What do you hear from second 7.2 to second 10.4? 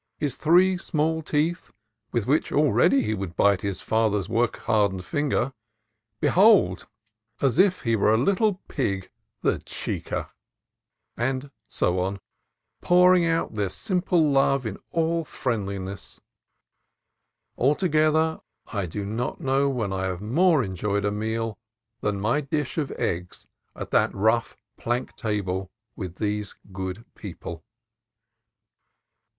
as if he were a little pig, the chical